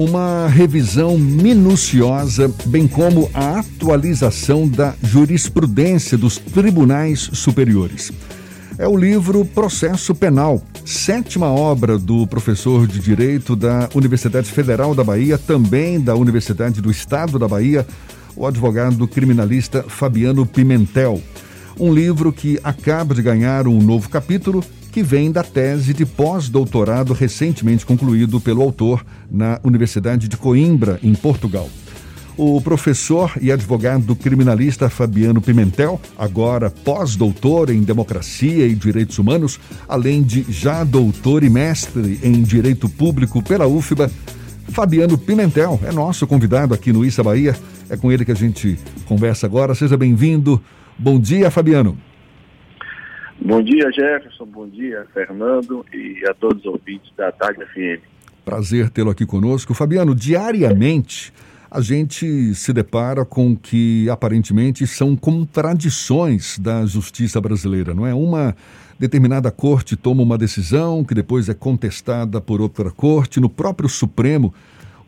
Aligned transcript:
uma 0.00 0.48
revisão 0.48 1.18
minuciosa, 1.18 2.50
bem 2.64 2.88
como 2.88 3.30
a 3.34 3.58
atualização 3.58 4.66
da 4.66 4.94
jurisprudência 5.02 6.16
dos 6.16 6.38
tribunais 6.38 7.28
superiores. 7.34 8.10
É 8.78 8.88
o 8.88 8.96
livro 8.96 9.44
Processo 9.44 10.14
Penal, 10.14 10.64
sétima 10.86 11.48
obra 11.48 11.98
do 11.98 12.26
professor 12.26 12.86
de 12.86 12.98
Direito 12.98 13.54
da 13.54 13.90
Universidade 13.94 14.50
Federal 14.50 14.94
da 14.94 15.04
Bahia, 15.04 15.36
também 15.36 16.00
da 16.00 16.14
Universidade 16.14 16.80
do 16.80 16.90
Estado 16.90 17.38
da 17.38 17.46
Bahia, 17.46 17.86
o 18.34 18.46
advogado 18.46 19.06
criminalista 19.06 19.84
Fabiano 19.86 20.46
Pimentel. 20.46 21.20
Um 21.78 21.92
livro 21.92 22.32
que 22.32 22.58
acaba 22.64 23.14
de 23.14 23.20
ganhar 23.20 23.68
um 23.68 23.82
novo 23.82 24.08
capítulo 24.08 24.64
que 24.90 25.02
vem 25.02 25.30
da 25.30 25.42
tese 25.42 25.94
de 25.94 26.04
pós-doutorado 26.04 27.12
recentemente 27.12 27.86
concluído 27.86 28.40
pelo 28.40 28.62
autor 28.62 29.04
na 29.30 29.60
Universidade 29.62 30.28
de 30.28 30.36
Coimbra, 30.36 30.98
em 31.02 31.14
Portugal. 31.14 31.68
O 32.36 32.60
professor 32.60 33.32
e 33.40 33.52
advogado 33.52 34.16
criminalista 34.16 34.88
Fabiano 34.88 35.40
Pimentel, 35.40 36.00
agora 36.16 36.70
pós-doutor 36.70 37.70
em 37.70 37.82
democracia 37.82 38.66
e 38.66 38.74
direitos 38.74 39.18
humanos, 39.18 39.60
além 39.88 40.22
de 40.22 40.44
já 40.48 40.82
doutor 40.82 41.44
e 41.44 41.50
mestre 41.50 42.18
em 42.22 42.42
direito 42.42 42.88
público 42.88 43.42
pela 43.42 43.66
UFBA, 43.66 44.10
Fabiano 44.70 45.18
Pimentel 45.18 45.80
é 45.84 45.92
nosso 45.92 46.26
convidado 46.26 46.72
aqui 46.72 46.92
no 46.92 47.04
Issa 47.04 47.22
Bahia. 47.22 47.56
É 47.88 47.96
com 47.96 48.10
ele 48.10 48.24
que 48.24 48.32
a 48.32 48.36
gente 48.36 48.78
conversa 49.04 49.46
agora. 49.46 49.74
Seja 49.74 49.96
bem-vindo. 49.96 50.62
Bom 50.96 51.18
dia, 51.18 51.50
Fabiano. 51.50 51.98
Bom 53.42 53.62
dia, 53.62 53.90
Jefferson. 53.90 54.44
Bom 54.46 54.68
dia, 54.68 55.06
Fernando 55.14 55.84
e 55.92 56.22
a 56.28 56.34
todos 56.34 56.60
os 56.60 56.66
ouvintes 56.66 57.10
da 57.16 57.32
Tarde 57.32 57.64
FM. 57.66 58.02
Prazer 58.44 58.90
tê-lo 58.90 59.10
aqui 59.10 59.24
conosco. 59.24 59.72
Fabiano, 59.72 60.14
diariamente 60.14 61.32
a 61.70 61.80
gente 61.80 62.54
se 62.54 62.72
depara 62.72 63.24
com 63.24 63.56
que 63.56 64.10
aparentemente 64.10 64.86
são 64.86 65.16
contradições 65.16 66.58
da 66.58 66.84
justiça 66.84 67.40
brasileira, 67.40 67.94
não 67.94 68.06
é? 68.06 68.12
Uma 68.12 68.56
determinada 68.98 69.50
corte 69.50 69.96
toma 69.96 70.22
uma 70.22 70.36
decisão 70.36 71.04
que 71.04 71.14
depois 71.14 71.48
é 71.48 71.54
contestada 71.54 72.40
por 72.40 72.60
outra 72.60 72.90
corte, 72.90 73.40
no 73.40 73.48
próprio 73.48 73.88
Supremo 73.88 74.52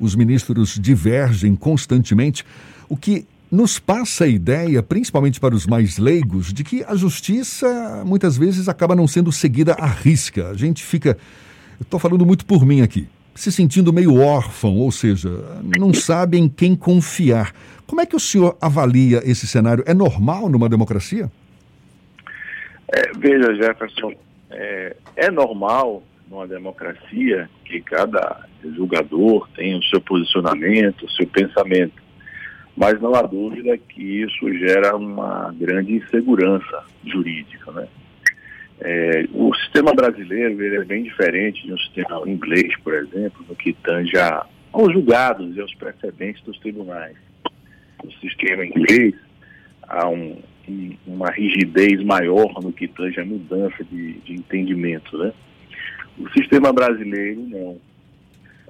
os 0.01 0.15
ministros 0.17 0.79
divergem 0.81 1.55
constantemente, 1.55 2.45
o 2.89 2.97
que 2.97 3.25
nos 3.53 3.79
passa 3.79 4.25
a 4.25 4.27
ideia, 4.27 4.83
principalmente 4.83 5.39
para 5.39 5.55
os 5.55 5.67
mais 5.67 5.99
leigos, 5.99 6.55
de 6.55 6.65
que 6.65 6.83
a 6.85 6.97
justiça 6.97 8.03
muitas 8.03 8.39
vezes 8.39 8.67
acaba 8.67 8.97
não 8.97 9.07
sendo 9.07 9.31
seguida 9.31 9.75
à 9.75 9.85
risca. 9.87 10.49
A 10.49 10.55
gente 10.55 10.83
fica, 10.83 11.19
estou 11.79 12.01
falando 12.01 12.25
muito 12.25 12.47
por 12.47 12.65
mim 12.65 12.81
aqui, 12.81 13.07
se 13.35 13.53
sentindo 13.53 13.93
meio 13.93 14.19
órfão, 14.19 14.79
ou 14.79 14.91
seja, 14.91 15.29
não 15.79 15.93
sabe 15.93 16.39
em 16.39 16.49
quem 16.49 16.75
confiar. 16.75 17.53
Como 17.87 18.01
é 18.01 18.07
que 18.07 18.17
o 18.17 18.21
senhor 18.21 18.57
avalia 18.59 19.21
esse 19.23 19.47
cenário? 19.47 19.85
É 19.87 19.93
normal 19.93 20.49
numa 20.49 20.67
democracia? 20.67 21.31
É, 22.89 23.13
veja, 23.19 23.55
Jefferson, 23.55 24.15
é, 24.51 24.97
é 25.15 25.31
normal 25.31 26.03
numa 26.31 26.49
democracia 26.49 27.51
que 27.67 27.83
cada 27.83 28.47
julgador 28.75 29.47
tenha 29.55 29.77
o 29.77 29.83
seu 29.85 30.01
posicionamento, 30.01 31.05
o 31.05 31.11
seu 31.11 31.27
pensamento 31.27 32.02
mas 32.77 33.01
não 33.01 33.15
há 33.15 33.23
dúvida 33.23 33.77
que 33.77 34.23
isso 34.23 34.53
gera 34.59 34.97
uma 34.97 35.55
grande 35.59 35.95
insegurança 35.95 36.85
jurídica. 37.05 37.71
Né? 37.73 37.89
É, 38.81 39.25
o 39.33 39.55
sistema 39.55 39.93
brasileiro 39.95 40.61
ele 40.63 40.77
é 40.77 40.85
bem 40.85 41.05
diferente 41.05 41.65
de 41.67 41.73
um 41.73 41.79
sistema 41.79 42.23
inglês, 42.27 42.75
por 42.83 42.95
exemplo, 42.95 43.45
no 43.49 43.55
que 43.55 43.73
tange 43.75 44.13
aos 44.73 44.93
julgados 44.93 45.55
e 45.57 45.61
aos 45.61 45.75
precedentes 45.75 46.43
dos 46.43 46.59
tribunais. 46.59 47.17
No 48.03 48.13
sistema 48.15 48.65
inglês, 48.65 49.15
há 49.87 50.09
um, 50.09 50.39
um, 50.69 50.97
uma 51.07 51.31
rigidez 51.31 52.03
maior 52.03 52.53
no 52.63 52.73
que 52.73 52.89
tange 52.89 53.21
a 53.21 53.25
mudança 53.25 53.85
de, 53.85 54.15
de 54.15 54.35
entendimento. 54.35 55.17
Né? 55.19 55.33
O 56.19 56.29
sistema 56.31 56.73
brasileiro, 56.73 57.41
não. 57.43 57.92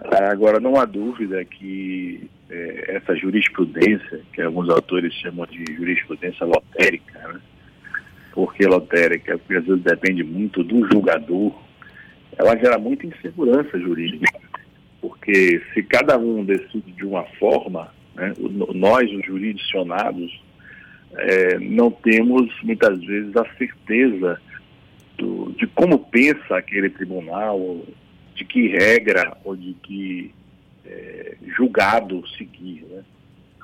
Agora, 0.04 0.58
não 0.58 0.76
há 0.76 0.84
dúvida 0.84 1.44
que 1.44 2.28
é, 2.50 2.96
essa 2.96 3.14
jurisprudência, 3.16 4.20
que 4.32 4.42
alguns 4.42 4.68
autores 4.68 5.12
chamam 5.14 5.46
de 5.46 5.64
jurisprudência 5.74 6.44
lotérica, 6.44 7.28
né? 7.28 7.40
Por 8.32 8.54
que 8.54 8.66
lotérica? 8.66 9.38
Porque 9.38 9.56
às 9.56 9.64
vezes 9.64 9.82
depende 9.82 10.24
muito 10.24 10.64
do 10.64 10.90
julgador, 10.90 11.52
ela 12.36 12.56
gera 12.56 12.78
muita 12.78 13.06
insegurança 13.06 13.78
jurídica. 13.78 14.40
Porque 15.00 15.62
se 15.74 15.82
cada 15.82 16.16
um 16.16 16.44
decide 16.44 16.92
de 16.92 17.04
uma 17.04 17.24
forma, 17.38 17.92
né, 18.14 18.32
nós, 18.74 19.10
os 19.10 19.24
jurisdicionados, 19.26 20.42
é, 21.14 21.58
não 21.58 21.90
temos 21.90 22.50
muitas 22.62 22.98
vezes 23.04 23.36
a 23.36 23.44
certeza 23.56 24.40
do, 25.18 25.52
de 25.58 25.66
como 25.66 25.98
pensa 25.98 26.56
aquele 26.56 26.88
tribunal, 26.88 27.82
de 28.34 28.44
que 28.44 28.68
regra 28.68 29.36
ou 29.44 29.56
de 29.56 29.74
que 29.82 30.32
é, 30.84 31.36
julgado 31.56 32.26
seguir. 32.36 32.84
Né? 32.90 33.02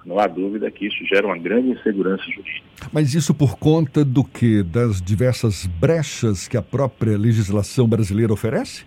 Não 0.04 0.18
há 0.18 0.26
dúvida 0.26 0.70
que 0.70 0.86
isso 0.86 1.04
gera 1.06 1.26
uma 1.26 1.38
grande 1.38 1.70
insegurança 1.70 2.24
jurídica. 2.24 2.66
Mas 2.92 3.14
isso 3.14 3.34
por 3.34 3.58
conta 3.58 4.04
do 4.04 4.24
que? 4.24 4.62
Das 4.62 5.02
diversas 5.02 5.66
brechas 5.66 6.48
que 6.48 6.56
a 6.56 6.62
própria 6.62 7.16
legislação 7.18 7.86
brasileira 7.86 8.32
oferece? 8.32 8.86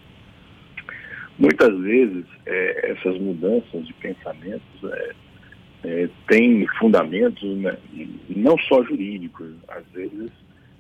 Muitas 1.38 1.78
vezes 1.80 2.26
é, 2.46 2.92
essas 2.92 3.20
mudanças 3.20 3.86
de 3.86 3.94
pensamentos 3.94 4.84
é, 4.84 5.12
é, 5.84 6.10
têm 6.28 6.68
fundamentos 6.80 7.58
né, 7.58 7.76
não 8.30 8.58
só 8.58 8.84
jurídicos, 8.84 9.52
às 9.68 9.84
vezes 9.94 10.32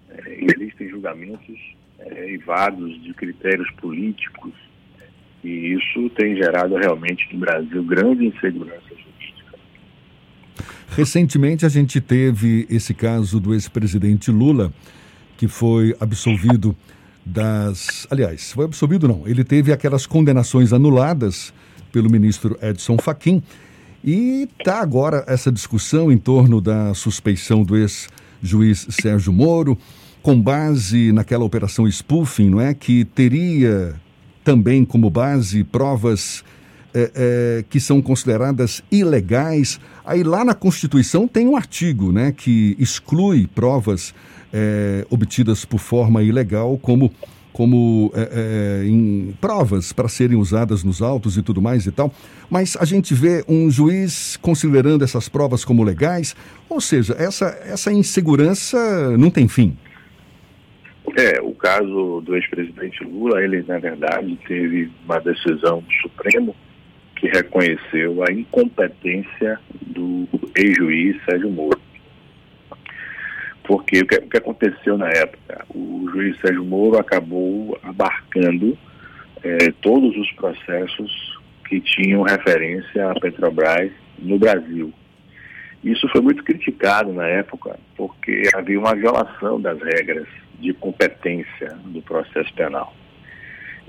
é, 0.09 0.37
existem 0.39 0.89
julgamentos 0.89 1.59
é, 1.99 2.29
eivados 2.29 3.01
de 3.01 3.13
critérios 3.13 3.69
políticos 3.79 4.53
e 5.43 5.75
isso 5.75 6.09
tem 6.11 6.35
gerado 6.35 6.75
realmente 6.75 7.27
no 7.33 7.39
Brasil 7.39 7.83
grande 7.83 8.27
insegurança 8.27 8.89
jurídica. 8.89 9.57
Recentemente 10.95 11.65
a 11.65 11.69
gente 11.69 11.99
teve 11.99 12.67
esse 12.69 12.93
caso 12.93 13.39
do 13.39 13.53
ex-presidente 13.53 14.29
Lula, 14.29 14.71
que 15.37 15.47
foi 15.47 15.95
absolvido 15.99 16.75
das. 17.25 18.07
Aliás, 18.09 18.51
foi 18.51 18.65
absolvido 18.65 19.07
não. 19.07 19.27
Ele 19.27 19.43
teve 19.43 19.71
aquelas 19.71 20.05
condenações 20.05 20.73
anuladas 20.73 21.53
pelo 21.91 22.09
ministro 22.09 22.57
Edson 22.61 22.97
Fachin. 22.97 23.41
E 24.03 24.47
está 24.59 24.81
agora 24.81 25.23
essa 25.27 25.51
discussão 25.51 26.11
em 26.11 26.17
torno 26.17 26.59
da 26.59 26.93
suspeição 26.93 27.63
do 27.63 27.77
ex-juiz 27.77 28.87
Sérgio 28.89 29.31
Moro, 29.31 29.77
com 30.23 30.39
base 30.39 31.11
naquela 31.11 31.43
operação 31.43 31.87
spoofing, 31.87 32.49
não 32.49 32.61
é? 32.61 32.73
Que 32.73 33.05
teria 33.05 33.95
também 34.43 34.83
como 34.85 35.09
base 35.09 35.63
provas 35.63 36.43
é, 36.93 37.11
é, 37.15 37.65
que 37.69 37.79
são 37.79 38.01
consideradas 38.01 38.83
ilegais. 38.91 39.79
Aí 40.05 40.23
lá 40.23 40.43
na 40.43 40.53
Constituição 40.53 41.27
tem 41.27 41.47
um 41.47 41.55
artigo 41.55 42.11
né, 42.11 42.33
que 42.35 42.75
exclui 42.77 43.47
provas 43.47 44.13
é, 44.51 45.05
obtidas 45.09 45.63
por 45.63 45.79
forma 45.79 46.21
ilegal 46.21 46.77
como, 46.77 47.11
como 47.53 48.11
em 48.85 49.33
provas 49.39 49.93
para 49.93 50.09
serem 50.09 50.37
usadas 50.37 50.83
nos 50.83 51.01
autos 51.01 51.37
e 51.37 51.41
tudo 51.41 51.61
mais 51.61 51.85
e 51.85 51.91
tal. 51.91 52.13
Mas 52.49 52.75
a 52.77 52.83
gente 52.83 53.13
vê 53.13 53.45
um 53.47 53.71
juiz 53.71 54.37
considerando 54.41 55.03
essas 55.03 55.29
provas 55.29 55.63
como 55.63 55.83
legais, 55.83 56.35
ou 56.67 56.81
seja, 56.81 57.15
essa, 57.17 57.57
essa 57.65 57.93
insegurança 57.93 59.15
não 59.17 59.29
tem 59.29 59.47
fim. 59.47 59.77
É, 61.17 61.41
o 61.41 61.53
caso 61.53 62.21
do 62.21 62.35
ex-presidente 62.35 63.03
Lula, 63.03 63.43
ele 63.43 63.63
na 63.63 63.79
verdade 63.79 64.37
teve 64.47 64.89
uma 65.03 65.19
decisão 65.19 65.81
do 65.81 65.93
Supremo 66.01 66.55
que 67.17 67.27
reconheceu 67.27 68.23
a 68.23 68.31
incompetência 68.31 69.59
do 69.81 70.27
ex-juiz 70.55 71.17
Sérgio 71.25 71.51
Moro. 71.51 71.79
Porque 73.63 73.99
o 73.99 74.07
que, 74.07 74.37
aconteceu 74.37 74.97
na 74.97 75.09
época? 75.09 75.65
O 75.69 76.09
juiz 76.11 76.39
Sérgio 76.39 76.65
Moro 76.65 76.97
acabou 76.97 77.77
abarcando 77.83 78.77
é, 79.43 79.71
todos 79.81 80.15
os 80.17 80.31
processos 80.31 81.39
que 81.67 81.79
tinham 81.79 82.23
referência 82.23 83.11
à 83.11 83.13
Petrobras 83.19 83.91
no 84.17 84.39
Brasil. 84.39 84.91
Isso 85.83 86.07
foi 86.09 86.21
muito 86.21 86.43
criticado 86.43 87.11
na 87.13 87.27
época, 87.27 87.79
porque 87.95 88.43
havia 88.53 88.79
uma 88.79 88.95
violação 88.95 89.59
das 89.59 89.79
regras 89.81 90.27
de 90.61 90.73
competência 90.73 91.69
do 91.85 92.01
processo 92.01 92.53
penal. 92.53 92.93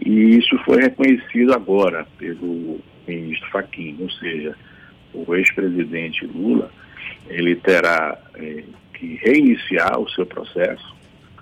E 0.05 0.37
isso 0.39 0.59
foi 0.65 0.83
reconhecido 0.83 1.53
agora 1.53 2.07
pelo 2.19 2.81
ministro 3.07 3.51
Fachin, 3.51 3.97
ou 4.01 4.11
seja, 4.11 4.57
o 5.13 5.35
ex-presidente 5.35 6.27
Lula, 6.27 6.71
ele 7.29 7.55
terá 7.57 8.19
é, 8.35 8.65
que 8.95 9.17
reiniciar 9.23 9.99
o 10.01 10.09
seu 10.11 10.25
processo, 10.25 10.95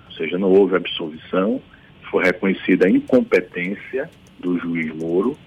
ou 0.05 0.11
seja, 0.15 0.37
não 0.37 0.51
houve 0.51 0.75
absolvição, 0.75 1.61
foi 2.09 2.25
reconhecida 2.25 2.87
a 2.87 2.89
incompetência 2.89 4.09
do 4.39 4.59
juiz 4.59 4.93
Moro, 4.95 5.37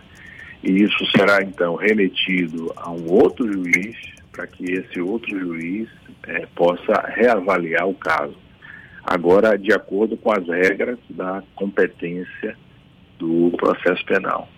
e 0.63 0.83
isso 0.83 1.05
será 1.11 1.43
então 1.43 1.75
remetido 1.75 2.73
a 2.77 2.91
um 2.91 3.11
outro 3.11 3.53
juiz 3.53 3.97
para 4.33 4.47
que 4.47 4.65
esse 4.73 5.01
outro 5.01 5.39
juiz 5.39 5.89
é, 6.27 6.47
possa 6.55 6.93
reavaliar 7.15 7.87
o 7.87 7.95
caso. 7.95 8.37
Agora, 9.06 9.59
de 9.59 9.73
acordo 9.73 10.17
com 10.17 10.33
as 10.33 10.47
regras 10.47 10.99
da 11.11 11.43
competência 11.55 12.56
do 13.19 13.53
processo 13.56 14.05
penal. 14.06 14.49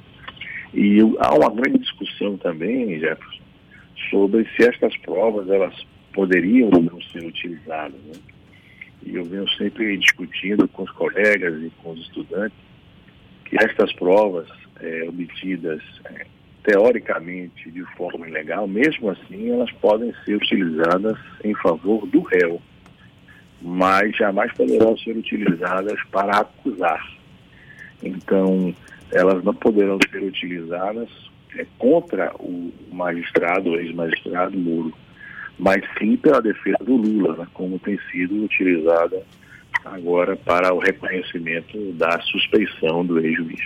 E 0.72 1.00
há 1.18 1.34
uma 1.34 1.50
grande 1.50 1.78
discussão 1.78 2.36
também, 2.36 2.98
Jefferson, 2.98 3.42
sobre 4.10 4.46
se 4.54 4.68
estas 4.68 4.96
provas 4.98 5.48
elas 5.48 5.74
poderiam 6.12 6.70
ou 6.72 6.82
não 6.82 7.00
ser 7.02 7.24
utilizadas. 7.24 8.00
Né? 8.04 8.12
E 9.04 9.14
eu 9.16 9.24
venho 9.24 9.48
sempre 9.50 9.96
discutindo 9.96 10.66
com 10.68 10.82
os 10.82 10.90
colegas 10.92 11.62
e 11.62 11.70
com 11.82 11.92
os 11.92 12.00
estudantes 12.00 12.58
que 13.44 13.56
estas 13.62 13.92
provas 13.94 14.48
é, 14.80 15.04
obtidas 15.08 15.82
é, 16.06 16.26
teoricamente 16.64 17.70
de 17.70 17.84
forma 17.96 18.28
ilegal, 18.28 18.66
mesmo 18.66 19.10
assim 19.10 19.50
elas 19.50 19.70
podem 19.72 20.12
ser 20.24 20.34
utilizadas 20.34 21.16
em 21.44 21.54
favor 21.54 22.06
do 22.06 22.20
réu, 22.22 22.60
mas 23.60 24.14
jamais 24.16 24.52
poderão 24.52 24.96
ser 24.98 25.16
utilizadas 25.16 25.98
para 26.10 26.38
acusar. 26.38 27.04
Então, 28.02 28.74
elas 29.12 29.42
não 29.42 29.54
poderão 29.54 29.98
ser 30.10 30.22
utilizadas 30.22 31.08
é, 31.56 31.66
contra 31.78 32.32
o 32.38 32.72
magistrado, 32.92 33.70
o 33.70 33.76
ex-magistrado 33.76 34.58
Muro, 34.58 34.92
mas 35.58 35.82
sim 35.98 36.16
pela 36.16 36.40
defesa 36.40 36.78
do 36.84 36.96
Lula, 36.96 37.36
né, 37.36 37.46
como 37.54 37.78
tem 37.78 37.98
sido 38.10 38.44
utilizada 38.44 39.22
agora 39.84 40.36
para 40.36 40.74
o 40.74 40.78
reconhecimento 40.78 41.92
da 41.92 42.20
suspeição 42.20 43.04
do 43.04 43.18
ex-juiz. 43.18 43.60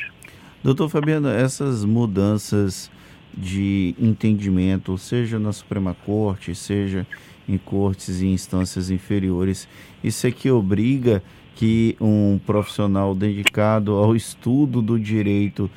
Doutor 0.63 0.89
Fabiano, 0.89 1.29
essas 1.29 1.85
mudanças 1.85 2.91
de 3.37 3.95
entendimento, 3.99 4.97
seja 4.99 5.39
na 5.39 5.53
Suprema 5.53 5.95
Corte, 6.05 6.55
seja 6.55 7.07
em 7.49 7.59
cortes 7.59 8.21
e 8.21 8.27
instâncias 8.27 8.91
inferiores, 8.91 9.69
isso 10.03 10.27
é 10.27 10.31
que 10.31 10.51
obriga 10.51 11.23
que 11.57 11.97
um 12.01 12.39
profissional 12.47 13.15
dedicado 13.15 13.93
ao 13.93 14.15
estudo 14.15 14.81
do 14.81 14.99
direito 14.99 15.71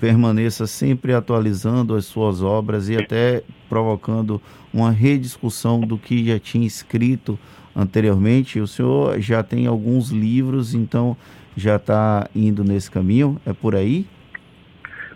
permaneça 0.00 0.66
sempre 0.66 1.14
atualizando 1.14 1.94
as 1.94 2.06
suas 2.06 2.42
obras 2.42 2.88
e 2.88 2.96
até 2.96 3.42
provocando 3.68 4.40
uma 4.72 4.90
rediscussão 4.90 5.80
do 5.80 5.98
que 5.98 6.24
já 6.24 6.38
tinha 6.38 6.66
escrito 6.66 7.38
anteriormente. 7.74 8.60
O 8.60 8.66
senhor 8.66 9.20
já 9.20 9.42
tem 9.42 9.66
alguns 9.66 10.10
livros, 10.10 10.74
então 10.74 11.16
já 11.56 11.76
está 11.76 12.28
indo 12.34 12.64
nesse 12.64 12.90
caminho? 12.90 13.40
É 13.44 13.52
por 13.52 13.74
aí? 13.74 14.06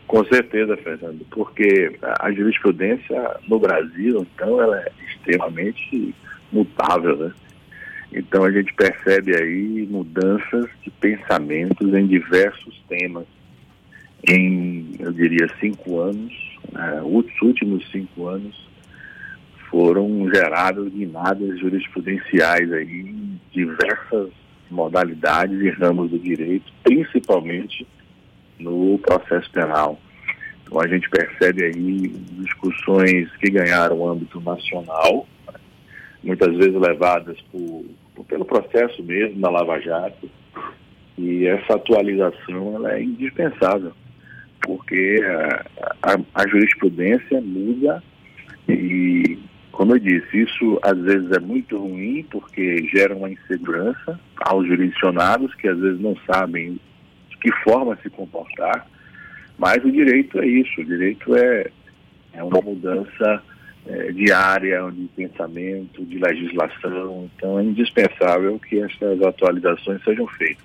Com 0.07 0.25
certeza, 0.25 0.77
Fernando, 0.77 1.27
porque 1.31 1.99
a 2.21 2.31
jurisprudência 2.31 3.37
no 3.49 3.59
Brasil, 3.59 4.27
então, 4.35 4.61
ela 4.61 4.81
é 4.81 4.93
extremamente 5.09 6.15
mutável, 6.53 7.17
né? 7.17 7.33
Então 8.13 8.45
a 8.45 8.51
gente 8.51 8.73
percebe 8.75 9.37
aí 9.37 9.87
mudanças 9.91 10.67
de 10.83 10.91
pensamentos 10.91 11.93
em 11.93 12.07
diversos 12.07 12.81
temas. 12.89 13.27
Em, 14.29 14.93
eu 14.99 15.13
diria, 15.13 15.49
cinco 15.61 16.01
anos, 16.01 16.33
né, 16.73 17.03
os 17.05 17.27
últimos 17.43 17.89
cinco 17.91 18.29
anos, 18.29 18.67
foram 19.69 20.29
geradas 20.33 20.89
guinadas 20.89 21.59
jurisprudenciais 21.59 22.73
aí 22.73 23.01
em 23.01 23.41
diversas 23.53 24.31
modalidades 24.71 25.61
e 25.61 25.69
ramos 25.71 26.11
do 26.11 26.19
direito, 26.19 26.73
principalmente 26.83 27.87
no 28.59 28.99
processo 28.99 29.51
penal. 29.51 29.99
Então 30.63 30.81
a 30.81 30.87
gente 30.89 31.09
percebe 31.09 31.65
aí 31.65 32.09
discussões 32.41 33.31
que 33.37 33.51
ganharam 33.51 34.09
âmbito 34.09 34.41
nacional, 34.41 35.27
muitas 36.23 36.57
vezes 36.57 36.75
levadas 36.75 37.41
por, 37.53 37.85
por, 38.15 38.25
pelo 38.25 38.45
processo 38.45 39.03
mesmo 39.03 39.41
da 39.41 39.51
Lava 39.51 39.81
Jato, 39.81 40.29
e 41.17 41.47
essa 41.47 41.77
atualização 41.77 42.75
ela 42.75 42.95
é 42.95 43.03
indispensável, 43.03 43.93
porque 44.61 45.21
a, 45.25 46.13
a, 46.13 46.43
a 46.43 46.49
jurisprudência 46.49 47.41
muda 47.41 48.03
e, 48.69 49.39
como 49.71 49.95
eu 49.95 49.99
disse, 49.99 50.43
isso 50.43 50.79
às 50.83 50.99
vezes 50.99 51.31
é 51.31 51.39
muito 51.39 51.79
ruim 51.79 52.27
porque 52.31 52.89
gera 52.89 53.15
uma 53.15 53.31
insegurança 53.31 54.19
aos 54.37 54.67
jurisdicionados 54.67 55.55
que 55.55 55.69
às 55.69 55.79
vezes 55.79 56.01
não 56.01 56.17
sabem 56.31 56.81
que 57.47 57.53
forma 57.63 57.97
se 58.03 58.11
comportar, 58.11 58.85
mas 59.57 59.85
o 59.85 59.93
direito 59.93 60.41
é 60.41 60.47
isso, 60.47 60.81
o 60.81 60.85
direito 60.85 61.37
é, 61.37 61.71
é 62.33 62.43
uma 62.43 62.61
mudança 62.61 63.41
é, 63.87 64.11
diária 64.11 64.91
de 64.91 65.09
pensamento, 65.15 66.05
de 66.05 66.19
legislação, 66.19 67.31
então 67.37 67.61
é 67.61 67.63
indispensável 67.63 68.59
que 68.59 68.81
essas 68.81 69.23
atualizações 69.23 70.03
sejam 70.03 70.27
feitas. 70.27 70.65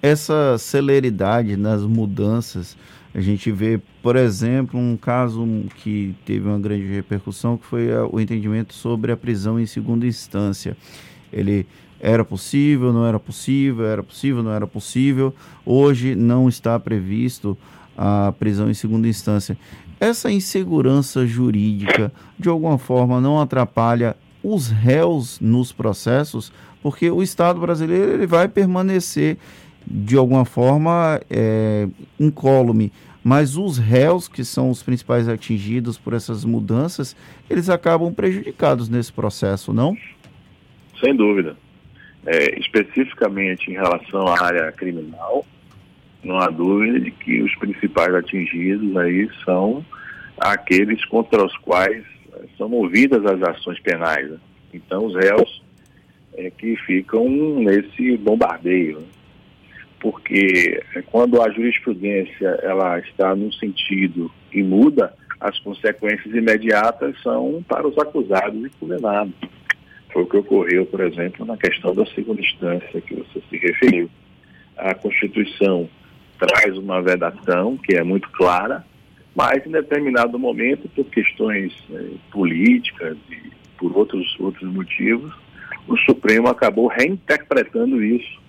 Essa 0.00 0.56
celeridade 0.56 1.58
nas 1.58 1.82
mudanças, 1.82 2.74
a 3.14 3.20
gente 3.20 3.52
vê, 3.52 3.78
por 4.02 4.16
exemplo, 4.16 4.80
um 4.80 4.96
caso 4.96 5.46
que 5.76 6.14
teve 6.24 6.48
uma 6.48 6.58
grande 6.58 6.86
repercussão, 6.86 7.58
que 7.58 7.66
foi 7.66 7.88
o 8.10 8.18
entendimento 8.18 8.72
sobre 8.72 9.12
a 9.12 9.16
prisão 9.16 9.60
em 9.60 9.66
segunda 9.66 10.06
instância. 10.06 10.74
Ele 11.30 11.66
era 12.00 12.24
possível, 12.24 12.92
não 12.92 13.06
era 13.06 13.18
possível, 13.18 13.86
era 13.86 14.02
possível, 14.02 14.42
não 14.42 14.52
era 14.52 14.66
possível. 14.66 15.34
Hoje 15.64 16.14
não 16.14 16.48
está 16.48 16.78
previsto 16.78 17.56
a 17.96 18.32
prisão 18.38 18.70
em 18.70 18.74
segunda 18.74 19.08
instância. 19.08 19.56
Essa 19.98 20.30
insegurança 20.30 21.26
jurídica, 21.26 22.12
de 22.38 22.48
alguma 22.48 22.76
forma, 22.76 23.20
não 23.20 23.40
atrapalha 23.40 24.14
os 24.42 24.68
réus 24.68 25.40
nos 25.40 25.72
processos, 25.72 26.52
porque 26.82 27.10
o 27.10 27.22
Estado 27.22 27.58
brasileiro 27.60 28.12
ele 28.12 28.26
vai 28.26 28.46
permanecer, 28.46 29.38
de 29.86 30.16
alguma 30.16 30.44
forma, 30.44 31.20
é, 31.30 31.88
incólume. 32.20 32.92
Mas 33.24 33.56
os 33.56 33.78
réus, 33.78 34.28
que 34.28 34.44
são 34.44 34.70
os 34.70 34.82
principais 34.82 35.28
atingidos 35.28 35.98
por 35.98 36.12
essas 36.12 36.44
mudanças, 36.44 37.16
eles 37.50 37.68
acabam 37.68 38.12
prejudicados 38.12 38.88
nesse 38.88 39.12
processo, 39.12 39.72
não? 39.72 39.96
Sem 41.00 41.16
dúvida 41.16 41.56
é, 42.26 42.58
especificamente 42.58 43.70
em 43.70 43.74
relação 43.74 44.26
à 44.26 44.44
área 44.44 44.72
criminal, 44.72 45.46
não 46.22 46.38
há 46.38 46.48
dúvida 46.48 46.98
de 46.98 47.10
que 47.12 47.40
os 47.40 47.54
principais 47.56 48.12
atingidos 48.14 48.96
aí 48.96 49.30
são 49.44 49.84
aqueles 50.38 51.04
contra 51.06 51.44
os 51.44 51.56
quais 51.58 52.04
são 52.58 52.68
movidas 52.68 53.24
as 53.24 53.42
ações 53.42 53.78
penais. 53.80 54.28
Né? 54.30 54.38
Então, 54.74 55.06
os 55.06 55.14
réus 55.14 55.62
é, 56.36 56.50
que 56.50 56.76
ficam 56.78 57.28
nesse 57.60 58.16
bombardeio. 58.16 59.00
Né? 59.00 59.06
Porque 60.00 60.82
é, 60.94 61.02
quando 61.02 61.40
a 61.40 61.50
jurisprudência 61.50 62.48
ela 62.62 62.98
está 62.98 63.34
no 63.34 63.52
sentido 63.52 64.30
e 64.52 64.62
muda, 64.62 65.14
as 65.40 65.58
consequências 65.60 66.34
imediatas 66.34 67.14
são 67.22 67.64
para 67.68 67.86
os 67.86 67.96
acusados 67.98 68.64
e 68.64 68.70
condenados. 68.80 69.34
Foi 70.12 70.22
o 70.22 70.26
que 70.26 70.36
ocorreu, 70.36 70.86
por 70.86 71.00
exemplo, 71.00 71.44
na 71.44 71.56
questão 71.56 71.94
da 71.94 72.06
segunda 72.06 72.40
instância 72.40 73.00
que 73.00 73.14
você 73.14 73.42
se 73.50 73.56
referiu. 73.56 74.10
A 74.76 74.94
Constituição 74.94 75.88
traz 76.38 76.76
uma 76.76 77.02
vedação 77.02 77.76
que 77.76 77.96
é 77.96 78.02
muito 78.02 78.30
clara, 78.30 78.84
mas 79.34 79.66
em 79.66 79.70
determinado 79.70 80.38
momento, 80.38 80.88
por 80.88 81.04
questões 81.06 81.72
eh, 81.90 82.10
políticas 82.30 83.16
e 83.30 83.50
por 83.78 83.96
outros, 83.96 84.34
outros 84.40 84.70
motivos, 84.72 85.32
o 85.86 85.96
Supremo 85.98 86.48
acabou 86.48 86.88
reinterpretando 86.88 88.02
isso, 88.02 88.40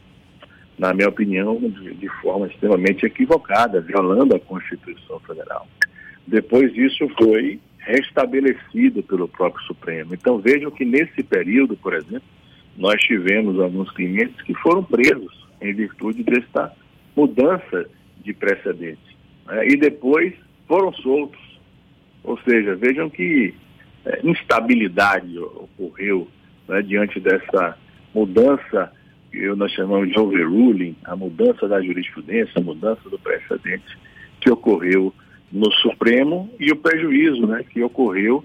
na 0.78 0.94
minha 0.94 1.10
opinião, 1.10 1.58
de, 1.60 1.94
de 1.96 2.10
forma 2.22 2.48
extremamente 2.48 3.06
equivocada, 3.06 3.82
violando 3.82 4.36
a 4.36 4.40
Constituição 4.40 5.20
Federal. 5.22 5.68
Depois 6.26 6.74
disso 6.74 7.08
foi 7.18 7.60
restabelecido 7.88 9.02
pelo 9.02 9.28
próprio 9.28 9.64
Supremo. 9.66 10.14
Então 10.14 10.38
vejam 10.40 10.70
que 10.70 10.84
nesse 10.84 11.24
período, 11.24 11.78
por 11.78 11.94
exemplo, 11.94 12.28
nós 12.78 13.02
tivemos 13.02 13.60
alguns 13.60 13.90
clientes 13.92 14.40
que 14.42 14.54
foram 14.56 14.84
presos 14.84 15.48
em 15.62 15.74
virtude 15.74 16.22
desta 16.24 16.74
mudança 17.16 17.90
de 18.24 18.34
precedentes. 18.34 19.16
Né? 19.46 19.70
E 19.70 19.78
depois 19.78 20.34
foram 20.68 20.94
soltos. 20.94 21.40
Ou 22.24 22.38
seja, 22.42 22.76
vejam 22.76 23.10
que 23.10 23.54
é, 24.06 24.20
instabilidade 24.24 25.40
ocorreu 25.40 26.28
né, 26.68 26.82
diante 26.82 27.20
dessa 27.20 27.78
mudança 28.14 28.92
que 29.32 29.48
nós 29.56 29.72
chamamos 29.72 30.10
de 30.10 30.20
overruling, 30.20 30.96
a 31.06 31.16
mudança 31.16 31.68
da 31.68 31.82
jurisprudência, 31.82 32.54
a 32.56 32.62
mudança 32.62 33.10
do 33.10 33.18
precedente 33.18 33.98
que 34.42 34.52
ocorreu 34.52 35.14
no 35.52 35.72
Supremo 35.74 36.50
e 36.60 36.72
o 36.72 36.76
prejuízo 36.76 37.48
né, 37.48 37.64
que 37.70 37.82
ocorreu 37.82 38.44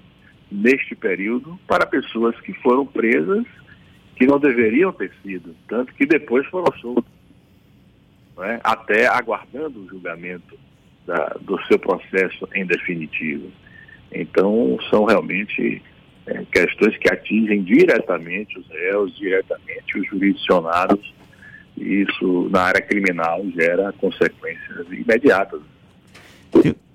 neste 0.50 0.94
período 0.94 1.58
para 1.66 1.86
pessoas 1.86 2.38
que 2.40 2.52
foram 2.54 2.86
presas 2.86 3.44
que 4.16 4.26
não 4.26 4.38
deveriam 4.38 4.92
ter 4.92 5.10
sido, 5.22 5.54
tanto 5.66 5.92
que 5.94 6.06
depois 6.06 6.46
foram 6.46 6.72
soltas, 6.78 7.10
né, 8.36 8.60
até 8.62 9.06
aguardando 9.06 9.80
o 9.80 9.88
julgamento 9.88 10.56
da, 11.06 11.36
do 11.40 11.60
seu 11.64 11.78
processo 11.78 12.48
em 12.54 12.64
definitivo. 12.64 13.50
Então, 14.12 14.78
são 14.90 15.04
realmente 15.04 15.82
é, 16.26 16.44
questões 16.52 16.96
que 16.98 17.12
atingem 17.12 17.62
diretamente 17.62 18.58
os 18.58 18.68
réus, 18.68 19.16
diretamente 19.16 19.98
os 19.98 20.06
jurisdicionados, 20.06 21.12
e 21.76 22.02
isso 22.02 22.48
na 22.50 22.62
área 22.62 22.82
criminal 22.82 23.44
gera 23.56 23.92
consequências 23.94 24.86
imediatas. 24.92 25.60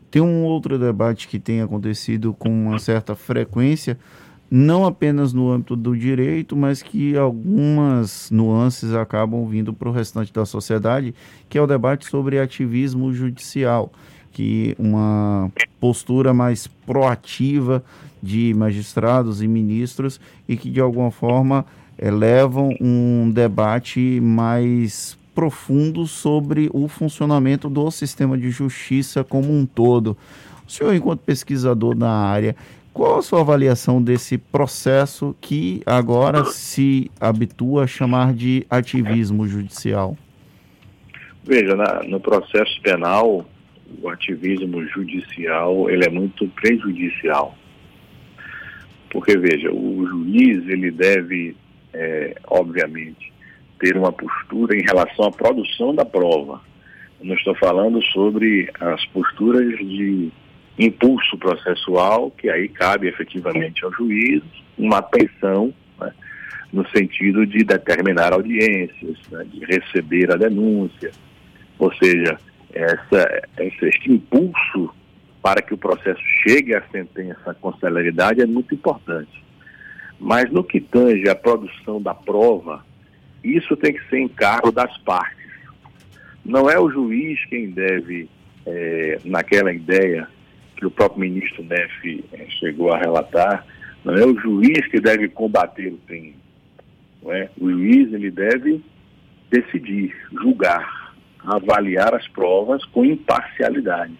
Tem, 0.10 0.22
um 0.22 0.44
outro 0.44 0.80
debate 0.80 1.28
que 1.28 1.40
tem 1.40 1.62
acontecido 1.62 2.34
com 2.34 2.50
uma 2.50 2.80
certa 2.80 3.16
frequência, 3.16 3.98
não 4.50 4.86
apenas 4.86 5.34
no 5.34 5.52
âmbito 5.52 5.76
do 5.76 5.96
direito, 5.96 6.56
mas 6.56 6.82
que 6.82 7.18
algumas 7.18 8.32
nuances 8.32 8.94
acabam 8.94 9.46
vindo 9.46 9.74
para 9.74 9.90
o 9.90 9.92
restante 9.92 10.32
da 10.32 10.46
sociedade, 10.46 11.14
que 11.50 11.58
é 11.58 11.62
o 11.62 11.68
debate 11.68 12.08
sobre 12.08 12.40
ativismo 12.40 13.14
judicial, 13.14 13.92
que 14.32 14.74
uma 14.80 15.52
postura 15.80 16.34
mais 16.34 16.68
proativa 16.68 17.84
de 18.24 18.54
magistrados 18.54 19.42
e 19.42 19.48
ministros 19.48 20.20
e 20.48 20.56
que 20.56 20.70
de 20.70 20.80
alguma 20.80 21.12
forma 21.12 21.66
elevam 21.98 22.74
um 22.80 23.30
debate 23.30 24.20
mais 24.22 25.18
profundo 25.38 26.08
sobre 26.08 26.68
o 26.74 26.88
funcionamento 26.88 27.70
do 27.70 27.92
sistema 27.92 28.36
de 28.36 28.50
justiça 28.50 29.24
como 29.24 29.54
um 29.54 29.68
todo. 29.68 30.18
O 30.68 30.72
senhor, 30.72 30.96
enquanto 30.96 31.20
pesquisador 31.20 31.96
na 31.96 32.10
área, 32.10 32.56
qual 32.92 33.20
a 33.20 33.22
sua 33.22 33.42
avaliação 33.42 34.02
desse 34.02 34.36
processo 34.40 35.36
que 35.40 35.84
agora 35.86 36.44
se 36.46 37.12
habitua 37.20 37.84
a 37.84 37.88
chamar 37.88 38.34
de 38.34 38.66
ativismo 38.68 39.48
judicial? 39.48 40.18
Veja, 41.44 41.76
na, 41.76 42.02
no 42.02 42.20
processo 42.20 42.82
penal, 42.82 43.48
o 44.02 44.10
ativismo 44.10 44.84
judicial 44.88 45.88
ele 45.88 46.04
é 46.04 46.10
muito 46.10 46.48
prejudicial. 46.48 47.56
Porque, 49.12 49.38
veja, 49.38 49.72
o 49.72 50.04
juiz 50.08 50.68
ele 50.68 50.90
deve, 50.90 51.56
é, 51.94 52.36
obviamente, 52.48 53.37
ter 53.80 53.98
uma 53.98 54.12
postura 54.12 54.76
em 54.76 54.84
relação 54.84 55.26
à 55.26 55.32
produção 55.32 55.94
da 55.94 56.06
prova. 56.06 56.62
Eu 57.20 57.28
não 57.28 57.36
estou 57.36 57.56
falando 57.56 58.04
sobre 58.06 58.70
as 58.80 59.06
posturas 59.08 59.78
de 59.78 60.32
impulso 60.78 61.38
processual, 61.38 62.32
que 62.32 62.50
aí 62.50 62.68
cabe 62.70 63.08
efetivamente 63.08 63.84
ao 63.84 63.92
juiz 63.92 64.44
uma 64.78 65.00
atenção 65.00 65.74
né, 66.00 66.14
no 66.72 66.88
sentido 66.90 67.46
de 67.46 67.64
determinar 67.64 68.34
audiências, 68.34 69.18
né, 69.32 69.44
de 69.46 69.66
receber 69.66 70.32
a 70.32 70.38
denúncia. 70.38 71.12
Ou 71.80 71.92
seja, 71.96 72.38
essa, 72.74 73.44
esse 73.60 74.12
impulso 74.12 74.94
para 75.42 75.62
que 75.62 75.74
o 75.74 75.78
processo 75.78 76.22
chegue 76.44 76.76
à 76.76 76.84
sentença 76.92 77.56
com 77.60 77.74
celeridade 77.78 78.42
é 78.42 78.46
muito 78.46 78.76
importante. 78.76 79.44
Mas 80.20 80.52
no 80.52 80.64
que 80.64 80.82
tange 80.82 81.30
a 81.30 81.36
produção 81.36 82.02
da 82.02 82.14
prova, 82.14 82.84
isso 83.44 83.76
tem 83.78 83.94
que 83.94 84.10
ser 84.10 84.20
encargo 84.20 84.72
das 84.72 84.96
partes. 85.00 85.38
Não 86.44 86.70
é 86.70 86.80
o 86.80 86.90
juiz 86.90 87.44
quem 87.46 87.70
deve, 87.72 88.30
é, 88.66 89.20
naquela 89.26 89.74
ideia 89.74 90.28
que 90.76 90.86
o 90.86 90.92
próprio 90.92 91.22
ministro 91.22 91.64
Neff 91.64 92.26
é, 92.34 92.46
chegou 92.50 92.92
a 92.94 92.98
relatar, 92.98 93.66
não 94.06 94.14
é 94.14 94.26
o 94.26 94.40
juiz 94.40 94.86
que 94.88 95.02
deve 95.02 95.28
combater 95.28 95.88
o 95.88 95.98
crime. 96.08 96.36
Não 97.22 97.34
é? 97.34 97.50
O 97.60 97.70
juiz 97.70 98.14
ele 98.14 98.32
deve 98.32 98.82
decidir, 99.50 100.16
julgar, 100.32 101.14
avaliar 101.40 102.14
as 102.14 102.28
provas 102.28 102.84
com 102.86 103.04
imparcialidade. 103.04 104.14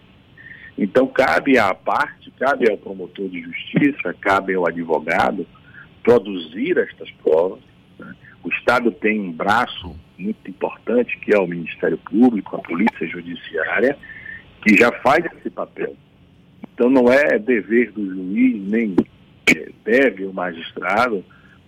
Então 0.76 1.06
cabe 1.06 1.58
à 1.58 1.74
parte, 1.74 2.30
cabe 2.38 2.70
ao 2.70 2.76
promotor 2.76 3.28
de 3.28 3.42
justiça, 3.42 4.14
cabe 4.20 4.54
ao 4.54 4.66
advogado 4.66 5.46
produzir 6.02 6.78
estas 6.78 7.10
provas 7.22 7.60
o 8.48 8.52
Estado 8.52 8.90
tem 8.90 9.20
um 9.20 9.30
braço 9.30 9.94
muito 10.16 10.50
importante, 10.50 11.18
que 11.18 11.34
é 11.34 11.38
o 11.38 11.46
Ministério 11.46 11.98
Público, 11.98 12.56
a 12.56 12.60
Polícia 12.60 13.06
Judiciária, 13.06 13.96
que 14.62 14.74
já 14.74 14.90
faz 15.02 15.24
esse 15.36 15.50
papel. 15.50 15.94
Então 16.72 16.88
não 16.88 17.12
é 17.12 17.38
dever 17.38 17.92
do 17.92 18.06
juiz, 18.06 18.62
nem 18.70 18.96
é, 19.54 19.70
deve 19.84 20.24
o 20.24 20.32
magistrado 20.32 21.22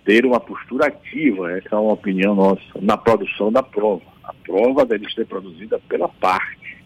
ter 0.06 0.24
uma 0.24 0.40
postura 0.40 0.86
ativa, 0.86 1.52
essa 1.52 1.68
é 1.72 1.78
uma 1.78 1.92
opinião 1.92 2.34
nossa, 2.34 2.62
na 2.80 2.96
produção 2.96 3.52
da 3.52 3.62
prova. 3.62 4.02
A 4.24 4.32
prova 4.32 4.86
deve 4.86 5.06
ser 5.12 5.26
produzida 5.26 5.78
pela 5.86 6.08
parte, 6.08 6.78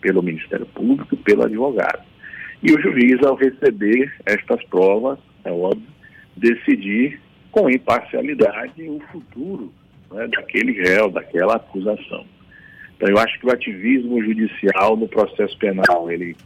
pelo 0.00 0.22
Ministério 0.22 0.66
Público 0.66 1.14
e 1.14 1.18
pelo 1.18 1.44
advogado. 1.44 2.02
E 2.62 2.70
o 2.70 2.80
juiz, 2.82 3.22
ao 3.24 3.34
receber 3.34 4.12
estas 4.26 4.62
provas, 4.64 5.18
é 5.42 5.50
óbvio, 5.50 5.88
decidir 6.36 7.18
com 7.58 7.70
imparcialidade 7.70 8.88
o 8.88 9.00
futuro 9.12 9.72
né, 10.12 10.28
daquele 10.28 10.72
réu, 10.72 11.10
daquela 11.10 11.56
acusação. 11.56 12.24
Então, 12.96 13.08
eu 13.08 13.18
acho 13.18 13.38
que 13.38 13.46
o 13.46 13.52
ativismo 13.52 14.22
judicial 14.22 14.96
no 14.96 15.08
processo 15.08 15.56
penal 15.58 16.10
ele 16.10 16.36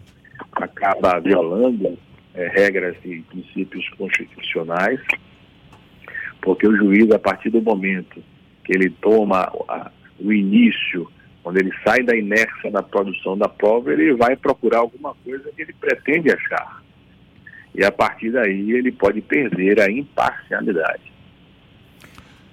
acaba 0.53 1.21
violando 1.21 1.99
é, 2.35 2.49
regras 2.49 2.97
e 3.05 3.21
princípios 3.21 3.89
constitucionais, 3.91 5.01
porque 6.41 6.67
o 6.67 6.77
juiz, 6.77 7.11
a 7.11 7.19
partir 7.19 7.51
do 7.51 7.63
momento 7.63 8.23
que 8.65 8.73
ele 8.73 8.91
toma 8.91 9.53
a, 9.69 9.91
o 10.19 10.33
início, 10.33 11.11
quando 11.43 11.59
ele 11.59 11.73
sai 11.85 12.03
da 12.03 12.17
inércia 12.17 12.71
da 12.71 12.83
produção 12.83 13.37
da 13.37 13.49
prova, 13.49 13.93
ele 13.93 14.15
vai 14.15 14.37
procurar 14.37 14.79
alguma 14.79 15.15
coisa 15.25 15.51
que 15.55 15.63
ele 15.63 15.75
pretende 15.75 16.31
achar 16.31 16.82
e 17.75 17.85
a 17.85 17.91
partir 17.91 18.31
daí 18.31 18.73
ele 18.73 18.93
pode 18.93 19.21
perder 19.21 19.81
a 19.81 19.91
imparcialidade. 19.91 21.13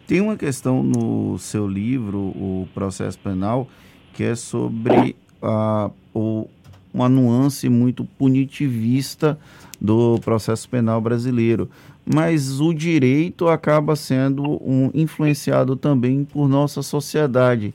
Tem 0.08 0.22
uma 0.22 0.36
questão 0.36 0.82
no 0.82 1.38
seu 1.38 1.68
livro, 1.68 2.18
o 2.18 2.68
processo 2.74 3.20
penal, 3.20 3.68
que 4.14 4.24
é 4.24 4.34
sobre 4.34 5.16
a, 5.42 5.92
o, 6.14 6.48
uma 6.94 7.08
nuance 7.08 7.70
muito 7.70 8.04
punitivista 8.04 9.38
do 9.80 10.20
processo 10.20 10.68
penal 10.68 11.00
brasileiro. 11.00 11.70
Mas 12.04 12.60
o 12.60 12.74
direito 12.74 13.48
acaba 13.48 13.96
sendo 13.96 14.44
um, 14.64 14.90
influenciado 14.96 15.76
também 15.76 16.24
por 16.24 16.50
nossa 16.50 16.82
sociedade. 16.82 17.74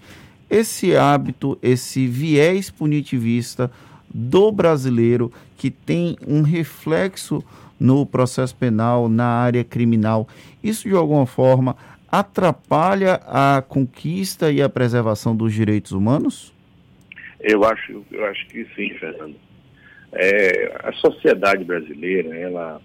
Esse 0.50 0.96
hábito, 0.96 1.56
esse 1.62 2.06
viés 2.06 2.68
punitivista 2.68 3.70
do 4.14 4.52
brasileiro 4.52 5.33
que 5.59 5.71
tem 5.71 6.16
um 6.25 6.42
reflexo 6.42 7.44
no 7.80 8.06
processo 8.06 8.54
penal, 8.54 9.09
na 9.09 9.26
área 9.26 9.64
criminal. 9.64 10.28
Isso 10.62 10.88
de 10.88 10.94
alguma 10.94 11.26
forma 11.26 11.76
atrapalha 12.11 13.21
a 13.26 13.61
conquista 13.61 14.52
e 14.52 14.62
a 14.62 14.68
preservação 14.68 15.35
dos 15.35 15.52
direitos 15.52 15.90
humanos? 15.90 16.54
Eu 17.40 17.64
acho, 17.64 18.04
eu 18.12 18.25
acho 18.26 18.47
que 18.47 18.64
sim, 18.76 18.90
Fernando. 18.94 19.35
É, 20.12 20.80
a 20.85 20.92
sociedade 20.92 21.64
brasileira, 21.64 22.35
ela 22.37 22.80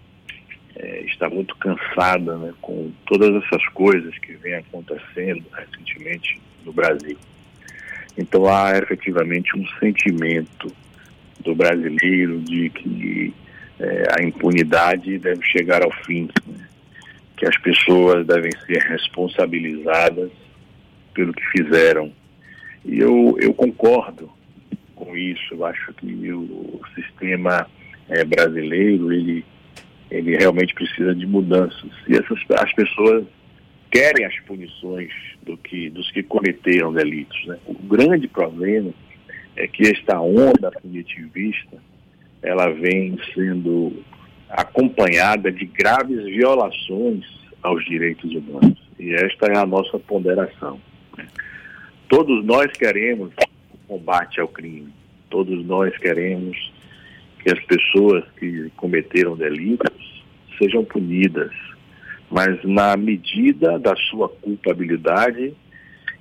é, 0.76 1.02
está 1.02 1.30
muito 1.30 1.56
cansada 1.58 2.38
né, 2.38 2.54
com 2.60 2.92
todas 3.06 3.44
essas 3.44 3.66
coisas 3.70 4.18
que 4.18 4.34
vêm 4.34 4.56
acontecendo 4.56 5.46
recentemente 5.54 6.42
no 6.66 6.74
Brasil. 6.74 7.18
Então 8.18 8.48
há 8.48 8.78
efetivamente 8.78 9.56
um 9.56 9.66
sentimento 9.80 10.74
do 11.40 11.56
brasileiro 11.56 12.40
de 12.40 12.70
que 12.70 13.34
é, 13.80 14.04
a 14.20 14.24
impunidade 14.24 15.18
deve 15.18 15.44
chegar 15.46 15.84
ao 15.84 15.92
fim, 16.04 16.30
né? 16.48 16.68
que 17.38 17.48
as 17.48 17.58
pessoas 17.60 18.28
devem 18.28 18.52
ser 18.66 18.80
responsabilizadas 18.80 20.30
pelo 21.14 21.34
que 21.34 21.46
fizeram. 21.52 22.12
E 22.84 23.00
eu, 23.00 23.38
eu 23.40 23.54
concordo 23.54 24.30
com 24.96 25.16
isso. 25.16 25.54
Eu 25.54 25.66
acho 25.66 25.94
que 25.94 26.32
o 26.32 26.82
sistema 26.96 27.66
é, 28.10 28.26
brasileiro 28.26 29.14
ele, 29.14 29.46
ele 30.12 30.36
realmente 30.36 30.74
precisa 30.74 31.16
de 31.16 31.26
mudanças. 31.26 31.90
E 32.08 32.16
essas, 32.16 32.40
as 32.62 32.74
pessoas 32.74 33.26
querem 33.90 34.26
as 34.26 34.38
punições 34.42 35.12
do 35.44 35.58
que, 35.58 35.90
dos 35.90 36.12
que 36.12 36.22
cometeram 36.22 36.94
delitos. 36.94 37.46
Né? 37.46 37.58
O 37.66 37.74
grande 37.74 38.28
problema 38.28 38.94
é 39.60 39.68
que 39.68 39.84
esta 39.92 40.20
onda 40.22 40.72
punitivista 40.72 41.78
ela 42.42 42.70
vem 42.70 43.20
sendo 43.36 44.02
acompanhada 44.50 45.52
de 45.52 45.66
graves 45.66 46.24
violações 46.24 47.26
aos 47.62 47.84
direitos 47.84 48.32
humanos. 48.34 48.80
E 48.98 49.14
esta 49.14 49.48
é 49.48 49.58
a 49.58 49.66
nossa 49.66 50.00
ponderação. 50.00 50.80
Todos 52.08 52.44
nós 52.46 52.72
queremos 52.72 53.34
o 53.74 53.78
combate 53.88 54.40
ao 54.40 54.48
crime. 54.48 54.94
Todos 55.30 55.64
nós 55.66 55.96
queremos 55.98 56.58
que 57.44 57.52
as 57.52 57.60
pessoas 57.66 58.24
que 58.40 58.72
cometeram 58.78 59.36
delitos 59.36 60.24
sejam 60.58 60.86
punidas, 60.86 61.52
mas 62.32 62.64
na 62.64 62.96
medida 62.96 63.78
da 63.78 63.96
sua 64.10 64.30
culpabilidade 64.30 65.54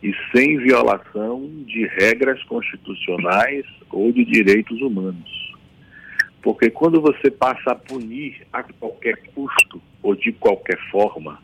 e 0.03 0.15
sem 0.33 0.59
violação 0.59 1.49
de 1.67 1.87
regras 1.87 2.43
constitucionais 2.45 3.65
ou 3.91 4.13
de 4.13 4.25
direitos 4.25 4.81
humanos. 4.81 5.57
Porque 6.43 6.71
quando 6.71 7.01
você 7.01 7.31
passa 7.31 7.73
a 7.73 7.75
punir 7.75 8.47
a 8.53 8.63
qualquer 8.63 9.17
custo 9.35 9.83
ou 10.03 10.15
de 10.15 10.33
qualquer 10.33 10.79
forma, 10.91 11.41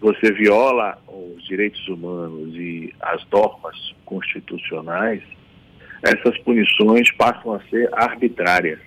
você 0.00 0.32
viola 0.32 0.98
os 1.08 1.44
direitos 1.46 1.86
humanos 1.88 2.54
e 2.54 2.94
as 3.00 3.26
normas 3.30 3.76
constitucionais, 4.04 5.22
essas 6.02 6.38
punições 6.38 7.10
passam 7.12 7.54
a 7.54 7.60
ser 7.68 7.88
arbitrárias. 7.92 8.78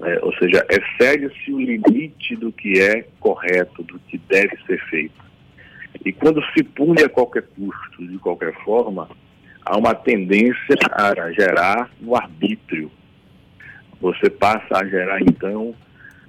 É, 0.00 0.18
ou 0.22 0.32
seja, 0.36 0.66
excede-se 0.68 1.52
o 1.52 1.58
limite 1.58 2.36
do 2.36 2.52
que 2.52 2.80
é 2.80 3.06
correto, 3.18 3.82
do 3.82 3.98
que 4.00 4.18
deve 4.18 4.56
ser 4.66 4.78
feito. 4.90 5.25
E 6.06 6.12
quando 6.12 6.40
se 6.56 6.62
pune 6.62 7.02
a 7.02 7.08
qualquer 7.08 7.42
custo, 7.42 8.06
de 8.06 8.16
qualquer 8.18 8.54
forma, 8.62 9.08
há 9.64 9.76
uma 9.76 9.92
tendência 9.92 10.76
a 10.92 11.32
gerar 11.32 11.90
um 12.00 12.14
arbítrio. 12.14 12.88
Você 14.00 14.30
passa 14.30 14.78
a 14.78 14.86
gerar, 14.86 15.20
então, 15.20 15.74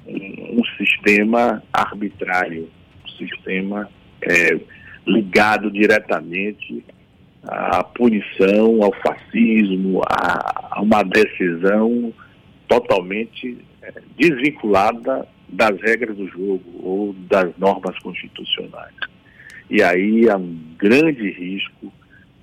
um, 0.07 0.60
um 0.60 0.63
sistema 0.79 1.62
arbitrário, 1.72 2.67
um 3.05 3.10
sistema 3.24 3.88
é, 4.24 4.60
ligado 5.05 5.69
diretamente 5.69 6.84
à 7.43 7.84
punição, 7.84 8.81
ao 8.81 8.91
fascismo, 9.03 10.01
a, 10.10 10.69
a 10.72 10.81
uma 10.81 11.03
decisão 11.03 12.12
totalmente 12.67 13.60
é, 13.84 13.93
desvinculada 14.17 15.27
das 15.48 15.79
regras 15.81 16.17
do 16.17 16.27
jogo 16.29 16.63
ou 16.81 17.13
das 17.13 17.55
normas 17.60 17.96
constitucionais. 18.00 18.96
E 19.69 19.83
aí 19.83 20.29
há 20.29 20.38
um 20.38 20.57
grande 20.77 21.29
risco 21.31 21.91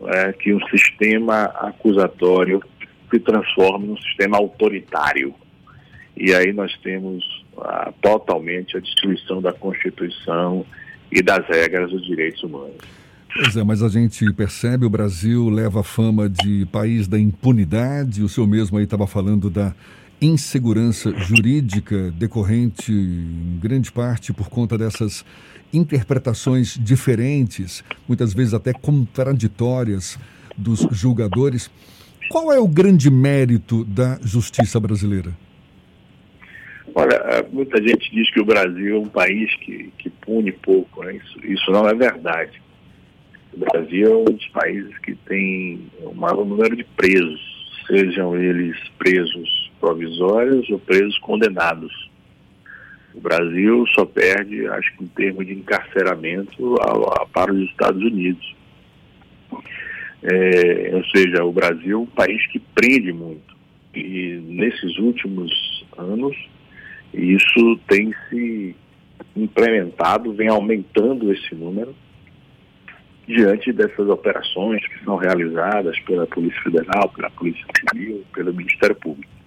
é, 0.07 0.33
que 0.33 0.53
um 0.53 0.61
sistema 0.69 1.45
acusatório 1.45 2.63
se 3.11 3.19
transforme 3.21 3.87
num 3.87 3.97
sistema 3.97 4.37
autoritário. 4.37 5.35
E 6.17 6.33
aí 6.35 6.53
nós 6.53 6.77
temos 6.83 7.25
ah, 7.59 7.93
totalmente 8.01 8.77
a 8.77 8.81
destruição 8.81 9.41
da 9.41 9.53
Constituição 9.53 10.65
e 11.11 11.23
das 11.23 11.47
regras 11.47 11.91
dos 11.91 12.05
direitos 12.07 12.43
humanos. 12.43 12.77
Pois 13.33 13.57
é, 13.57 13.65
mas 13.65 13.83
a 13.83 13.89
gente 13.89 14.33
percebe 14.33 14.87
o 14.87 14.91
Brasil 14.91 15.49
leva 15.49 15.81
a 15.81 15.85
fama 15.85 16.29
de 16.29 16.67
país 16.67 17.09
da 17.09 17.19
impunidade. 17.19 18.23
O 18.23 18.29
senhor 18.29 18.47
mesmo 18.47 18.79
aí 18.79 18.85
estava 18.85 19.09
falando 19.09 19.51
da 19.51 19.75
insegurança 20.25 21.13
jurídica 21.19 22.11
decorrente 22.13 22.91
em 22.91 23.59
grande 23.61 23.93
parte 23.93 24.33
por 24.33 24.49
conta 24.49 24.79
dessas 24.79 25.25
interpretações 25.73 26.79
diferentes, 26.81 27.85
muitas 28.09 28.33
vezes 28.33 28.55
até 28.55 28.73
contraditórias 28.73 30.19
dos 30.57 30.87
julgadores. 30.93 31.71
Qual 32.31 32.53
é 32.53 32.59
o 32.59 32.67
grande 32.67 33.11
mérito 33.11 33.85
da 33.85 34.19
justiça 34.23 34.81
brasileira? 34.81 35.33
Olha, 36.95 37.45
muita 37.53 37.77
gente 37.83 38.11
diz 38.11 38.31
que 38.33 38.41
o 38.41 38.45
Brasil 38.45 38.97
é 38.97 38.99
um 38.99 39.09
país 39.09 39.53
que, 39.57 39.93
que 39.99 40.09
pune 40.09 40.53
pouco, 40.53 41.05
né? 41.05 41.17
isso, 41.17 41.47
isso 41.47 41.71
não 41.71 41.87
é 41.89 41.95
verdade. 41.95 42.63
O 43.53 43.59
Brasil 43.59 44.07
é 44.07 44.17
um 44.17 44.25
dos 44.25 44.47
países 44.49 44.97
que 44.99 45.15
tem 45.27 45.87
o 46.03 46.15
maior 46.15 46.45
número 46.45 46.77
de 46.77 46.85
presos, 46.85 47.41
sejam 47.89 48.37
eles 48.37 48.77
presos 48.97 49.64
provisórios 49.85 50.69
ou 50.71 50.79
presos 50.79 51.19
condenados. 51.19 52.11
O 53.15 53.21
Brasil 53.21 53.85
só 53.95 54.07
perde, 54.07 54.67
acho 54.67 54.97
que 54.97 55.05
em 55.05 55.09
termos 55.09 55.47
de 55.47 55.53
encarceramento, 55.53 56.77
a, 56.81 57.23
a, 57.23 57.27
para 57.27 57.53
os 57.53 57.61
Estados 57.69 58.03
Unidos. 58.03 58.57
É, 60.23 60.91
ou 60.95 61.05
seja, 61.05 61.45
o 61.45 61.53
Brasil 61.53 61.99
é 61.99 62.03
um 62.03 62.07
país 62.07 62.45
que 62.47 62.59
prende 62.59 63.13
muito. 63.13 63.55
E 63.95 64.41
nesses 64.47 64.99
últimos 64.99 65.53
anos, 65.99 66.35
isso 67.13 67.79
tem 67.87 68.13
se 68.29 68.75
implementado, 69.37 70.33
vem 70.33 70.49
aumentando 70.49 71.31
esse 71.31 71.55
número 71.55 71.95
diante 73.29 73.73
dessas 73.73 74.09
operações 74.09 74.85
que 74.87 75.05
são 75.05 75.17
realizadas 75.17 75.99
pela 76.01 76.27
Polícia 76.27 76.61
Federal, 76.63 77.09
pela 77.11 77.31
Polícia 77.31 77.65
Civil, 77.93 78.25
pelo 78.35 78.53
Ministério 78.53 78.97
Público. 78.97 79.44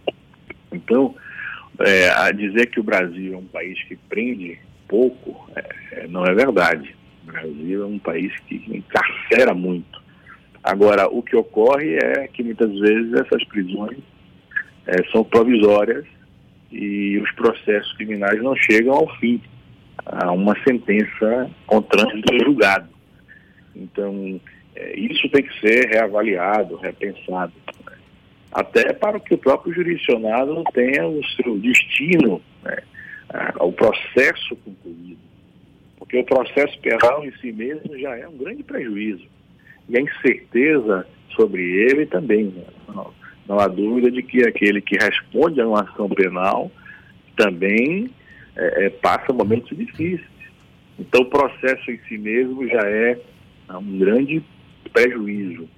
Então, 0.77 1.15
é, 1.79 2.09
a 2.09 2.31
dizer 2.31 2.67
que 2.67 2.79
o 2.79 2.83
Brasil 2.83 3.33
é 3.33 3.37
um 3.37 3.45
país 3.45 3.81
que 3.83 3.95
prende 3.95 4.59
pouco 4.87 5.49
é, 5.55 5.69
é, 5.91 6.07
não 6.07 6.25
é 6.25 6.33
verdade. 6.33 6.95
O 7.23 7.31
Brasil 7.31 7.83
é 7.83 7.85
um 7.85 7.99
país 7.99 8.33
que 8.47 8.63
encarcera 8.67 9.53
muito. 9.53 10.01
Agora, 10.63 11.07
o 11.07 11.21
que 11.21 11.35
ocorre 11.35 11.97
é 11.97 12.27
que 12.27 12.43
muitas 12.43 12.71
vezes 12.79 13.13
essas 13.13 13.43
prisões 13.45 13.99
é, 14.85 15.03
são 15.11 15.23
provisórias 15.23 16.05
e 16.71 17.17
os 17.19 17.31
processos 17.31 17.93
criminais 17.93 18.41
não 18.41 18.55
chegam 18.55 18.93
ao 18.93 19.15
fim, 19.17 19.41
a 20.05 20.31
uma 20.31 20.55
sentença 20.63 21.49
com 21.65 21.81
trânsito 21.81 22.37
julgado. 22.43 22.89
Então, 23.75 24.39
é, 24.75 24.99
isso 24.99 25.29
tem 25.29 25.43
que 25.43 25.59
ser 25.59 25.87
reavaliado, 25.89 26.77
repensado 26.77 27.53
até 28.51 28.93
para 28.93 29.19
que 29.19 29.33
o 29.33 29.37
próprio 29.37 29.73
jurisdicionado 29.73 30.63
tenha 30.73 31.07
o 31.07 31.21
seu 31.35 31.57
destino, 31.57 32.41
né, 32.63 32.77
o 33.59 33.71
processo 33.71 34.55
concluído. 34.57 35.17
Porque 35.97 36.17
o 36.19 36.23
processo 36.23 36.79
penal 36.79 37.25
em 37.25 37.31
si 37.37 37.51
mesmo 37.51 37.97
já 37.99 38.15
é 38.15 38.27
um 38.27 38.37
grande 38.37 38.63
prejuízo. 38.63 39.25
E 39.89 39.97
a 39.97 40.01
incerteza 40.01 41.05
sobre 41.35 41.61
ele 41.61 42.05
também. 42.05 42.45
Né? 42.45 42.63
Não, 42.87 43.13
não, 43.47 43.59
há 43.59 43.67
dúvida 43.67 44.09
de 44.09 44.23
que 44.23 44.41
aquele 44.47 44.81
que 44.81 44.97
responde 44.97 45.59
a 45.61 45.67
uma 45.67 45.83
ação 45.83 46.09
penal 46.09 46.71
também 47.35 48.09
é, 48.55 48.85
é, 48.85 48.89
passa 48.89 49.33
momentos 49.33 49.77
difíceis. 49.77 50.27
Então 50.99 51.21
o 51.21 51.29
processo 51.29 51.91
em 51.91 51.99
si 52.07 52.17
mesmo 52.17 52.67
já 52.67 52.81
é 52.81 53.19
um 53.69 53.99
grande 53.99 54.43
prejuízo. 54.91 55.69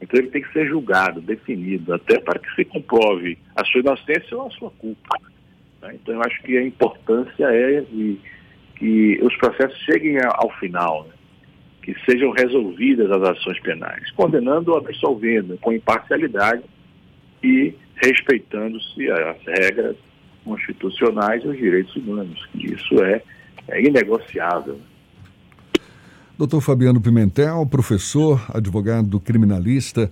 Então 0.00 0.18
ele 0.18 0.30
tem 0.30 0.42
que 0.42 0.52
ser 0.52 0.66
julgado, 0.66 1.20
definido, 1.20 1.92
até 1.92 2.18
para 2.18 2.38
que 2.38 2.54
se 2.54 2.64
comprove 2.64 3.38
a 3.54 3.64
sua 3.64 3.80
inocência 3.80 4.36
ou 4.36 4.46
a 4.46 4.50
sua 4.50 4.70
culpa. 4.70 5.16
Né? 5.82 5.94
Então 5.94 6.14
eu 6.14 6.22
acho 6.22 6.42
que 6.42 6.56
a 6.56 6.64
importância 6.64 7.44
é 7.44 7.84
que 8.76 9.20
os 9.22 9.36
processos 9.36 9.78
cheguem 9.80 10.18
ao 10.22 10.50
final, 10.58 11.04
né? 11.04 11.14
que 11.82 11.94
sejam 12.04 12.30
resolvidas 12.30 13.10
as 13.10 13.22
ações 13.22 13.60
penais, 13.60 14.10
condenando 14.12 14.72
ou 14.72 14.78
absolvendo, 14.78 15.58
com 15.58 15.72
imparcialidade 15.72 16.62
e 17.42 17.74
respeitando-se 17.96 19.10
as 19.10 19.36
regras 19.46 19.96
constitucionais 20.44 21.44
e 21.44 21.48
os 21.48 21.56
direitos 21.56 21.94
humanos. 21.96 22.48
Isso 22.54 23.02
é, 23.02 23.22
é 23.68 23.82
inegociável. 23.82 24.80
Doutor 26.40 26.62
Fabiano 26.62 27.02
Pimentel, 27.02 27.66
professor, 27.66 28.42
advogado 28.48 29.20
criminalista, 29.20 30.10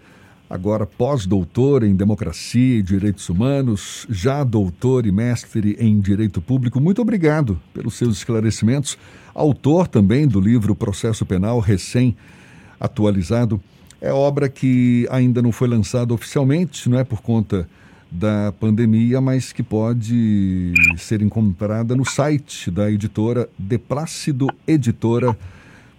agora 0.51 0.85
pós-doutor 0.85 1.83
em 1.83 1.97
Democracia 1.97 2.77
e 2.77 2.83
Direitos 2.83 3.31
Humanos, 3.31 4.07
já 4.11 4.45
doutor 4.45 5.07
e 5.07 5.11
mestre 5.11 5.75
em 5.81 5.99
Direito 5.99 6.43
Público. 6.43 6.79
Muito 6.83 7.01
obrigado 7.01 7.59
pelos 7.73 7.95
seus 7.95 8.19
esclarecimentos. 8.19 8.99
Autor 9.35 9.89
também 9.89 10.29
do 10.29 10.39
livro 10.39 10.75
Processo 10.75 11.25
Penal 11.25 11.61
recém-atualizado. 11.61 13.59
É 13.99 14.13
obra 14.13 14.51
que 14.51 15.09
ainda 15.11 15.41
não 15.41 15.51
foi 15.51 15.67
lançada 15.67 16.13
oficialmente, 16.13 16.91
não 16.91 16.99
é 16.99 17.05
por 17.05 17.23
conta 17.23 17.67
da 18.11 18.53
pandemia, 18.61 19.19
mas 19.19 19.51
que 19.51 19.63
pode 19.63 20.75
ser 20.99 21.23
encontrada 21.23 21.97
no 21.97 22.05
site 22.05 22.71
da 22.71 22.91
editora 22.91 23.49
De 23.59 23.79
Plácido 23.79 24.47
Editora 24.67 25.35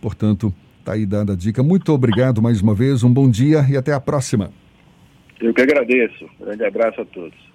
Portanto, 0.02 0.54
está 0.80 0.94
aí 0.94 1.06
dada 1.06 1.34
a 1.34 1.36
dica. 1.36 1.62
Muito 1.62 1.92
obrigado 1.94 2.42
mais 2.42 2.62
uma 2.62 2.74
vez, 2.74 3.04
um 3.04 3.14
bom 3.14 3.30
dia 3.30 3.66
e 3.70 3.78
até 3.78 3.94
a 3.94 4.00
próxima. 4.00 4.52
Eu 5.40 5.54
que 5.54 5.62
agradeço. 5.62 6.30
grande 6.40 6.66
abraço 6.66 7.02
a 7.02 7.06
todos. 7.06 7.49